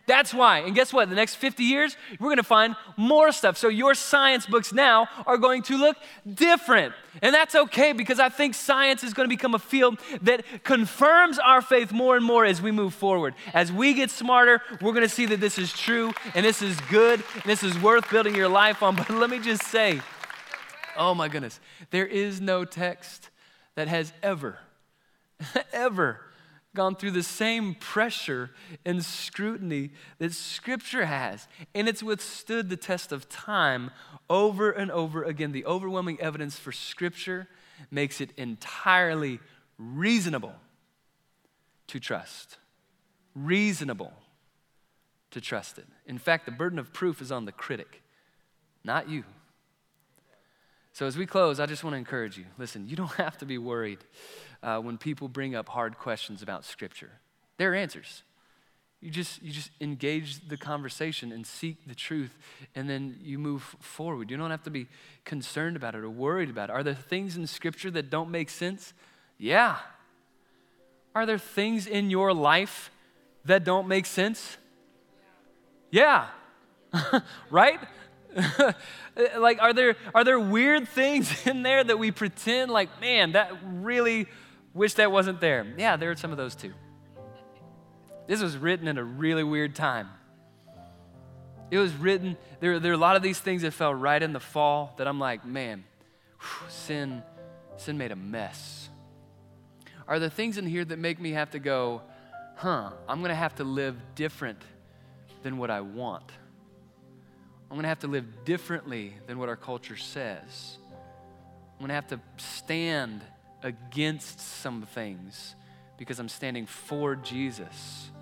[0.06, 0.58] That's why.
[0.58, 1.08] And guess what?
[1.08, 3.56] The next 50 years, we're going to find more stuff.
[3.56, 5.96] So your science books now are going to look
[6.32, 6.92] different.
[7.22, 11.38] And that's okay because I think science is going to become a field that confirms
[11.38, 13.34] our faith more and more as we move forward.
[13.54, 16.78] As we get smarter, we're going to see that this is true and this is
[16.90, 18.96] good and this is worth building your life on.
[19.04, 20.00] But let me just say,
[20.96, 23.30] oh my goodness, there is no text
[23.74, 24.58] that has ever,
[25.72, 26.20] ever
[26.74, 28.50] gone through the same pressure
[28.84, 33.90] and scrutiny that Scripture has, and it's withstood the test of time
[34.28, 35.52] over and over again.
[35.52, 37.48] The overwhelming evidence for Scripture
[37.90, 39.40] makes it entirely
[39.78, 40.54] reasonable
[41.88, 42.58] to trust.
[43.34, 44.12] Reasonable
[45.30, 45.86] to trust it.
[46.06, 48.02] In fact, the burden of proof is on the critic,
[48.84, 49.24] not you.
[50.94, 53.44] So, as we close, I just want to encourage you listen, you don't have to
[53.44, 53.98] be worried
[54.62, 57.10] uh, when people bring up hard questions about Scripture.
[57.58, 58.22] There are answers.
[59.00, 62.38] You just, you just engage the conversation and seek the truth,
[62.76, 64.30] and then you move forward.
[64.30, 64.86] You don't have to be
[65.24, 66.72] concerned about it or worried about it.
[66.72, 68.94] Are there things in Scripture that don't make sense?
[69.36, 69.76] Yeah.
[71.12, 72.90] Are there things in your life
[73.44, 74.56] that don't make sense?
[75.90, 76.28] Yeah.
[77.50, 77.80] right?
[79.38, 83.52] like are there are there weird things in there that we pretend like man that
[83.64, 84.26] really
[84.74, 85.64] Wish that wasn't there.
[85.78, 86.72] Yeah, there are some of those too.
[88.26, 90.08] This was written in a really weird time.
[91.70, 94.32] It was written, there, there are a lot of these things that fell right in
[94.32, 95.84] the fall that I'm like, man,
[96.40, 97.22] whew, sin,
[97.76, 98.88] sin made a mess.
[100.08, 102.02] Are there things in here that make me have to go,
[102.56, 104.60] huh, I'm gonna have to live different
[105.42, 106.30] than what I want?
[107.74, 110.78] I'm gonna have to live differently than what our culture says.
[111.74, 113.20] I'm gonna have to stand
[113.64, 115.56] against some things
[115.96, 118.12] because I'm standing for Jesus.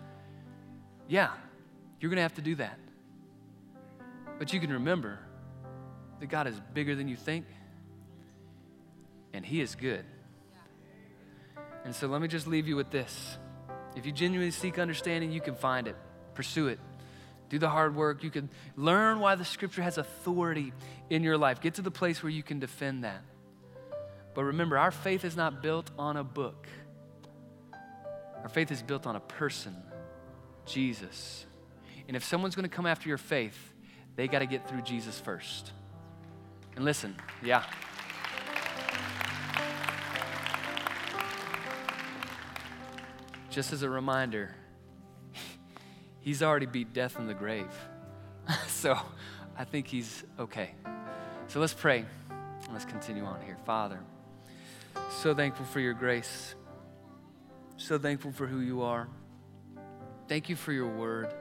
[1.06, 1.32] Yeah,
[2.00, 2.78] you're going to have to do that.
[4.38, 5.18] But you can remember
[6.20, 7.44] that God is bigger than you think,
[9.34, 10.04] and He is good.
[11.84, 13.36] And so let me just leave you with this.
[13.96, 15.96] If you genuinely seek understanding, you can find it,
[16.34, 16.78] pursue it.
[17.52, 18.24] Do the hard work.
[18.24, 20.72] You can learn why the scripture has authority
[21.10, 21.60] in your life.
[21.60, 23.22] Get to the place where you can defend that.
[24.32, 26.66] But remember, our faith is not built on a book,
[28.42, 29.76] our faith is built on a person,
[30.64, 31.44] Jesus.
[32.08, 33.74] And if someone's going to come after your faith,
[34.16, 35.72] they got to get through Jesus first.
[36.74, 37.64] And listen, yeah.
[43.50, 44.54] Just as a reminder,
[46.22, 47.72] he's already beat death in the grave.
[48.68, 48.98] so
[49.56, 50.70] I think he's okay.
[51.48, 52.06] So let's pray.
[52.72, 53.58] Let's continue on here.
[53.66, 54.00] Father,
[55.20, 56.54] so thankful for your grace.
[57.76, 59.08] So thankful for who you are.
[60.28, 61.34] Thank you for your word.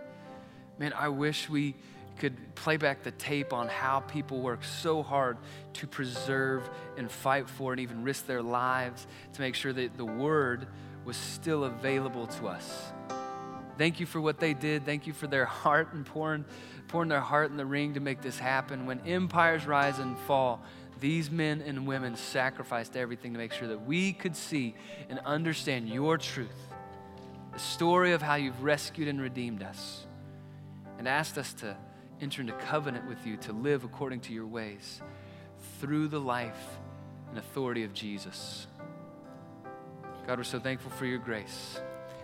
[0.79, 1.75] Man, I wish we
[2.17, 5.37] could play back the tape on how people work so hard
[5.73, 10.05] to preserve and fight for and even risk their lives to make sure that the
[10.05, 10.67] word
[11.05, 12.91] was still available to us.
[13.81, 14.85] Thank you for what they did.
[14.85, 16.45] Thank you for their heart and pouring,
[16.87, 18.85] pouring their heart in the ring to make this happen.
[18.85, 20.61] When empires rise and fall,
[20.99, 24.75] these men and women sacrificed everything to make sure that we could see
[25.09, 26.75] and understand your truth,
[27.53, 30.05] the story of how you've rescued and redeemed us,
[30.99, 31.75] and asked us to
[32.21, 35.01] enter into covenant with you to live according to your ways
[35.79, 36.77] through the life
[37.29, 38.67] and authority of Jesus.
[40.27, 41.81] God, we're so thankful for your grace.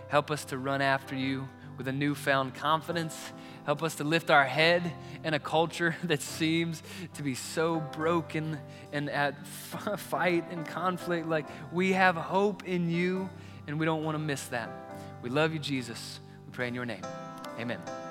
[0.08, 3.32] Help us to run after you with a newfound confidence
[3.68, 6.82] Help us to lift our head in a culture that seems
[7.12, 8.58] to be so broken
[8.94, 11.28] and at f- fight and conflict.
[11.28, 13.28] Like we have hope in you,
[13.66, 14.70] and we don't want to miss that.
[15.20, 16.18] We love you, Jesus.
[16.46, 17.02] We pray in your name.
[17.60, 18.07] Amen.